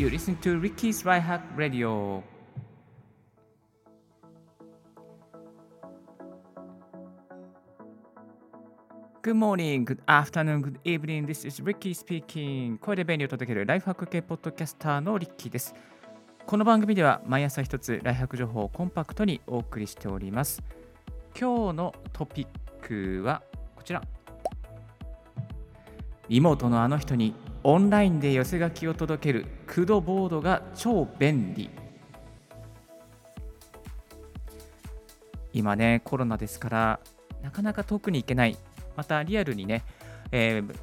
[0.00, 1.24] you listen to Ricky's Life
[9.22, 11.26] Good morning, good afternoon, good evening.
[11.26, 12.78] This is Ricky speaking.
[12.78, 15.74] 声で便利を届けるライフハック系ポッドキャスターのリッキーです。
[16.46, 20.62] この番組では毎朝一つライフハック情報をコンパクトにお送りしております。
[21.38, 22.46] 今日のトピッ
[22.80, 23.42] クは
[23.76, 24.02] こちら。
[26.30, 31.70] 妹のあの人にオンラインで寄せ書きを届けるクドボードが超便利。
[35.52, 37.00] 今ね、コロナですから、
[37.42, 38.56] なかなか遠くに行けない
[38.96, 39.84] またリアルにね、
[40.30, 40.76] えー、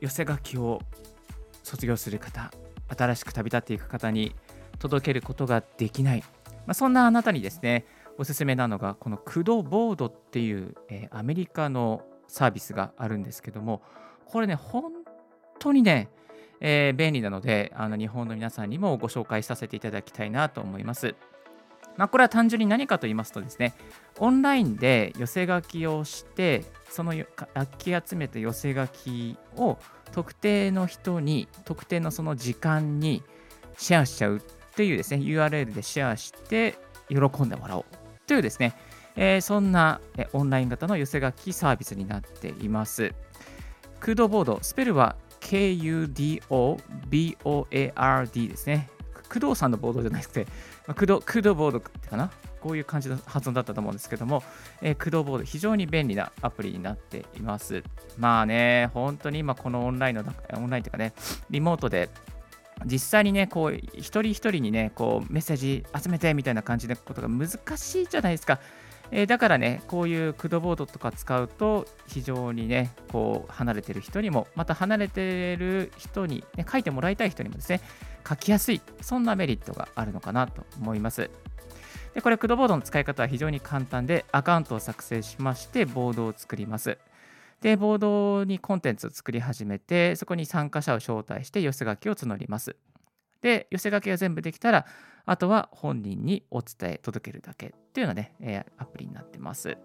[0.00, 0.80] 寄せ書きを
[1.62, 2.50] 卒業する方、
[2.96, 4.34] 新しく旅立っていく方に
[4.78, 6.24] 届けることができない、
[6.66, 7.84] まあ、そんなあなたにですね、
[8.16, 13.82] おすすめなのが、このクドボードっていう、えー、アメリカのサービスがあるんですけども、
[14.26, 14.97] これね、本
[15.58, 16.08] 当にね、
[16.60, 21.14] えー、便利なので、あの日本の皆さんにもご紹介させていただきたいなと思います。
[21.96, 23.74] まあ、これは単純に何かと言いますとですね、
[24.18, 27.12] オンラインで寄せ書きをして、その
[27.54, 29.78] 楽器集めた寄せ書きを
[30.12, 33.24] 特定の人に、特定のその時間に
[33.76, 34.40] シェアしちゃうっ
[34.76, 36.78] ていうですね、URL でシェアして
[37.08, 37.84] 喜んでもらおう
[38.28, 38.76] というですね、
[39.16, 40.00] えー、そんな
[40.32, 43.12] オンライン型の寄せ書きサービスになっています。
[43.98, 45.16] クードボード、スペルは
[45.48, 48.90] KUDOBOARD ですね。
[49.32, 50.46] 工藤さんのボードじゃなくて、
[50.86, 52.30] まあ、工藤工藤ボードってかな？
[52.60, 54.42] こういう感じの発音だったと思うんですけども、
[54.82, 57.82] えー、駆動ボード、非常に便利なアプリになっています。
[58.18, 60.24] まあね、本当に今、このオンラインの、
[60.54, 61.14] オンラインというかね、
[61.50, 62.10] リモートで
[62.84, 68.58] 実際にね、こう、一人一人にね、こう、メッセージ集めてみたいな感じのことが難しいじゃないですか。
[69.10, 77.80] えー、だからね、こういうクドボードとか使うと、非常にね、こう、離れてる人にも、また離れてる人に、ね、書いてもらいたい人にもですね、
[78.28, 81.30] 書きやすい、そんなメリットがあるのかなと思います。
[82.14, 86.98] でこれ、クドボードの使い方は非常に簡単で、アカウントを作成しまして、ボードを作ります。
[87.62, 92.76] で、ボードにコンテンツを作り始めて、そこに参加者を招待して寄せ書きを募ります。
[93.42, 94.86] で、寄せ書きが全部できたら、
[95.26, 99.76] あとは本人にお伝え、届けるだけっていうようなね、えアプリになってます。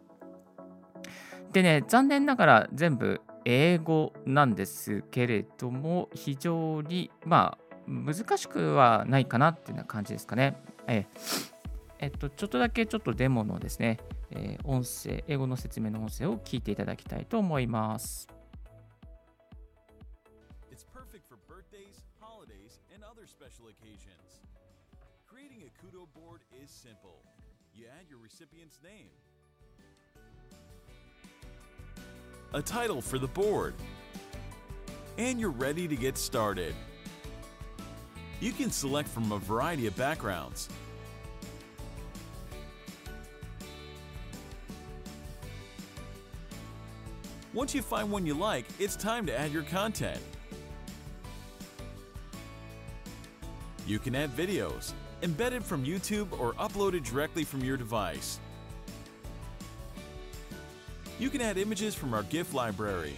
[1.52, 10.58] でね、残念ながら全部英語なんですけれども、非常に、まあ、難しくはないかなっていうような感じですかね。
[10.88, 11.06] え
[12.00, 14.00] えっと、ちょっとだけちょっとデモのですね、
[14.32, 18.28] えー、音声、英語の説明の音声を聞いていただきたいと思います。
[25.28, 27.20] Creating a Kudo board is simple.
[27.76, 29.10] You add your recipient's name,
[32.54, 33.74] a title for the board,
[35.18, 36.74] and you're ready to get started.
[38.40, 40.70] You can select from a variety of backgrounds.
[47.54, 50.22] Once you find one you like, it's time to add your content.
[53.94, 58.40] You can add videos, embedded from YouTube or uploaded directly from your device.
[61.20, 63.14] You can add images from our GIF library,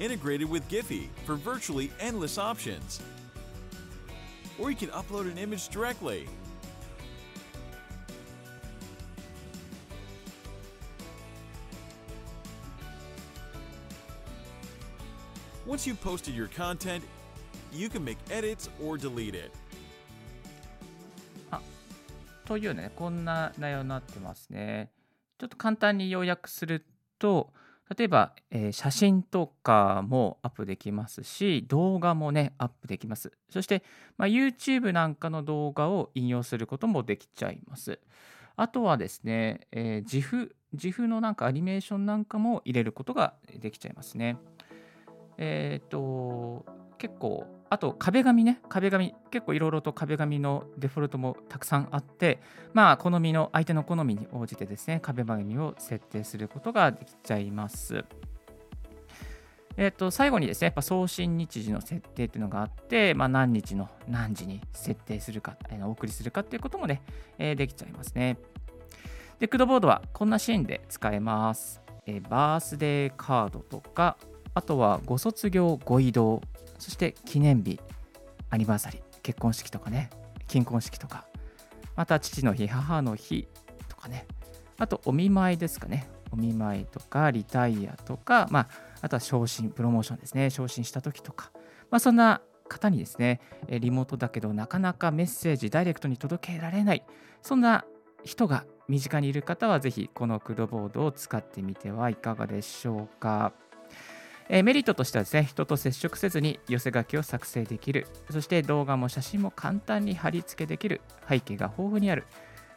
[0.00, 3.00] integrated with Giphy for virtually endless options
[4.58, 6.28] or you can upload an image directly.
[15.64, 17.02] Once you've posted your content,
[17.72, 19.50] you can make edits or delete it.
[22.44, 24.90] というね、こんな内容になってますね。
[25.38, 26.84] ちょっと簡単に要約する
[27.18, 27.52] と、
[27.96, 33.32] 例えば、えー、写真とかもアップできますし、動画もね、アップできます。
[33.50, 33.82] そして、
[34.16, 38.00] まあ、YouTube なんかの動画を引用することもできちゃいます。
[38.56, 44.36] あとはですね、えー、GIF、GIF のなんかアニメーションなんかも入れることができちゃいますね。
[45.38, 46.64] えっ、と、
[47.02, 52.40] 結構、あと壁紙ね、壁紙、結構いろいろと壁紙のデフォルトもたくさんあって、
[52.74, 58.04] まあ、好みの、相手の好みに応じてですね、壁紙を設定することができちゃいます。
[59.76, 67.02] えっ、と、最後にですね、やっぱ送信日時の設定っていうのがあって、まあ、何日の何時に設定するか、えー、お送りするかっていうこともね、
[67.36, 68.38] え、できちゃいますね。
[69.40, 71.82] で、クドボードはこんなシーンで使えます。
[72.06, 74.16] えバースデーカードとか、
[74.54, 76.42] あとはご卒業、ご移動、
[76.78, 77.80] そして記念日、
[78.50, 80.10] アニバーサリー、結婚式とかね、
[80.46, 81.26] 金婚式とか、
[81.96, 83.48] また父の日、母の日
[83.88, 84.26] とかね、
[84.78, 88.68] あとお見舞いですかね、お見舞いとかリタイアとか、まあ、
[89.00, 91.50] あとは昇進、プロモーションですね、昇進した時とか、
[91.90, 97.04] まあ、そんな方にですね、リモートだけどなかなかメッセージダイレクトに届けられない、
[97.42, 97.84] そんな
[98.24, 103.52] 人が身近にいる方はぜひこのクドボードを使ってみてはいかがでしょうか。
[104.54, 112.26] えメリットとしてはですね、人と接触せずに寄せ書きを作成できる、そして動画も写真も簡単に貼り付けできる、背景が豊富にある、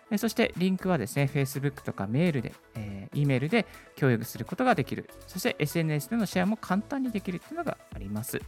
[0.09, 3.65] えそしてリンクはですね、Facebook とかメールで、えー、E メールで
[3.97, 8.41] 共有することができる、そして SNS でのシェアも簡単にできるというのがあります。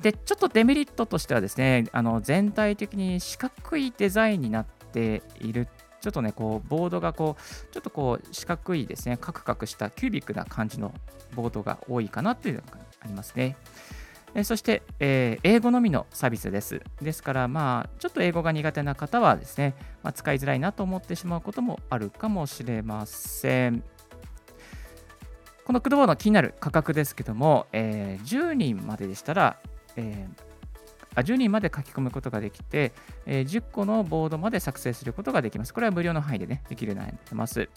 [0.00, 5.68] で、ちょっとデメリットとしてはですね、あの全体的に四角いデザインになっている
[6.00, 10.94] ちょっとね、こう、ボードがこう、ちょっとこう、四角いですね、カクカクしたキュービックな感じの
[11.34, 13.56] ボードが多いかなというのがありますね。
[14.34, 16.80] えそして、えー、英語のみのサービスです。
[17.02, 23.82] ですから、まあ、ちょっと英語が苦手な方はですね、まあ、使いづらいなと思ってしまうこともあるかもしれません。
[25.64, 29.56] この Kudoboard の気になる価格ですけども、えー、10人まででしたら、
[29.96, 30.49] えー、
[31.14, 32.92] あ10人まで書き込むことができて、
[33.26, 35.74] えー、10個のボードまで作成することができます。
[35.74, 37.68] これは無料の範囲で、ね、できるようになってます。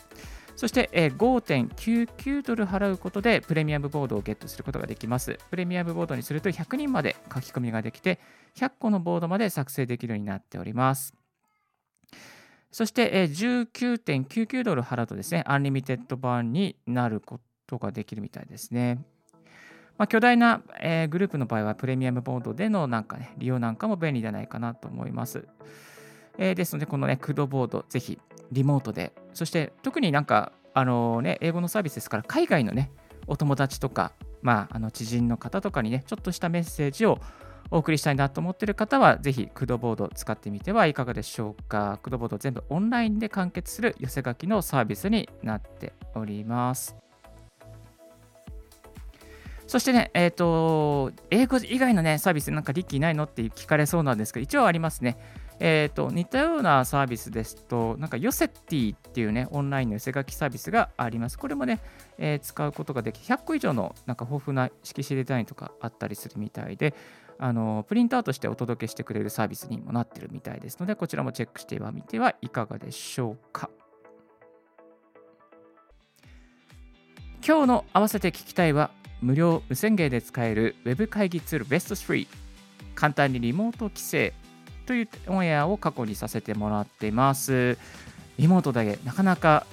[0.55, 5.39] そして、えー、5.99ドル払うことでプレミアムボードをゲットすることができます。
[5.49, 8.19] プレミアムボードにすると100人まで書き込みができて、
[8.55, 11.13] 100個のボードまで作成できるようになっております。
[12.71, 18.99] そして、えー、19.99ドル払うとですね、 unlimited 版になることができるみたいですね。
[19.97, 25.47] まあ、巨大な、えー、グループの場合はプレミアムボードでのなんか、ね、利用なんかも便利じゃないかなと思います。
[26.37, 28.19] えー、ですので、このね、クドボード、ぜひ
[28.51, 32.91] リモートで、そして特になんか、あのね、英語のサービスですから、海外のね、
[33.27, 37.19] お友達とか、まあ、あの知人の方とかにね、ちょっとしたメッセージを
[37.71, 41.99] お送りしたいなと思っている方は、ぜひ、クドボード使ってみてはいかがでしょうか。
[42.03, 47.02] クドボード全部オンラインで完結する寄せ書きのサービスになっております。
[49.73, 55.17] そしてね、えっ、ー、と、英語以外のね、サービスなんかリッキーないのって聞かれそうなんですけど、一応ありますね。
[55.59, 61.39] えっ、ー、と、似たようなサービスですと、なんかヨセティっていうね、オンラインの寄せ書きサービスがあります。
[61.39, 61.79] これもね、
[62.19, 66.93] えー、使うことができ、100個以上のなんか豊富な色紙デザインとかあったりするみたいで、
[67.39, 73.71] あのプリントアウトしてお届けしてくれるサービスにもなってるみたいですので、こちらもチェックしてみてはいかがでしょうか。
[77.43, 78.91] 今日の合わせて聞きたいは、
[79.23, 82.27] 無料無宣言で使える Web 会議ツール Best3
[82.93, 84.33] 簡単にリモート規制
[84.85, 87.77] というオンエアを過去にさせてもらっています。
[88.37, 89.65] リモートだけなかなか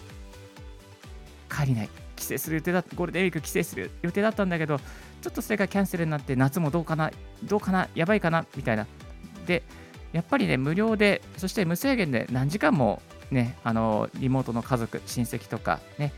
[1.50, 1.88] 帰りない。
[2.14, 7.10] 帰省する予定だゴールデンウィーク帰省する予定だったんだけどちょっとそれがキャンセルになって夏もどうかな
[7.42, 8.86] どうかなやばいかなみたいな。
[9.46, 9.62] で
[10.12, 13.00] やっぱりね無料でそして無制限で何時間も
[13.30, 16.12] ねあのリモートの家族親戚とかね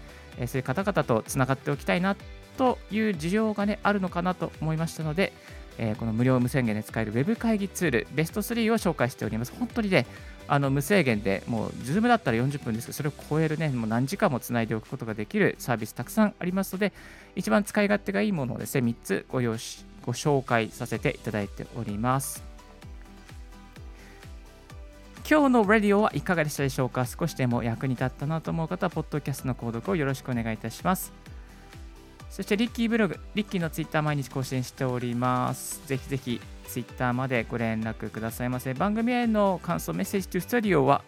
[0.47, 2.17] そういう方々とつながっておきたいな
[2.57, 5.33] という需要が、ね、あるのかなと思いましたので、
[5.79, 9.53] えー、この無料無制限で使える Web 会議ツールベスト3を紹介しております。
[9.59, 10.07] 本当にね、
[10.49, 16.93] あの無制限で、もう Zoom だったら40分ですけど、それを超えるね、もう何時間もつないでおくことができるサービスたくさんありますので、
[17.37, 22.43] 一番使い勝手がいいものをですね、3つご用しご紹介させていただいております。
[25.31, 27.07] 今日のレディオはいかがでしたでしょうか？
[27.07, 31.22] 少しでも役に立ったなと思う方は、ポッドキャストの購読をよろしくお願いいたします。
[32.33, 35.87] そしてリッキーブログ、リッキーのツイッター毎日更新しております。
[35.87, 38.73] ぜひぜひツイッターまでご連絡くださいませ。
[38.73, 41.03] 番組への感想、メッセージとスタディオは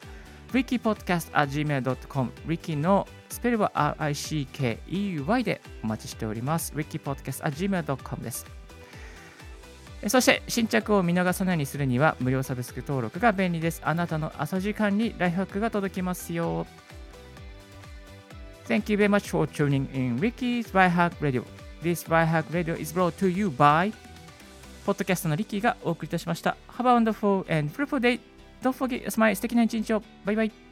[0.53, 6.75] rickypodcast.gmail.com Ricky のスペルは RICKEY でお待ちしております。
[6.75, 8.47] rickypodcast.gmail.com です。
[10.09, 13.81] そして新着を見逃さないようにするには無料サブスク登録が便利です。
[13.83, 16.67] あなたの朝時間にライフハックが届きますよ。
[18.66, 21.44] Thank you very much for tuning in Ricky's Byhack Radio.
[21.82, 23.94] This Byhack Radio is brought to you by
[24.86, 26.56] ポッドキャストのリッキーがお送りいたしました。
[26.78, 28.20] Have a wonderful and fruitful day.
[28.62, 30.04] Don't forget, 素敵な一日を。
[30.26, 30.63] バイバイ。